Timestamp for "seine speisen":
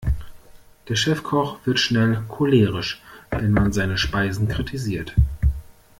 3.71-4.47